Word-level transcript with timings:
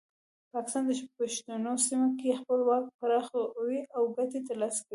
پاکستان 0.53 0.83
د 0.87 0.91
پښتنو 1.17 1.73
سیمه 1.87 2.09
کې 2.19 2.37
خپل 2.39 2.59
واک 2.67 2.85
پراخوي 2.99 3.79
او 3.95 4.01
ګټې 4.17 4.39
ترلاسه 4.49 4.79
کوي. 4.83 4.89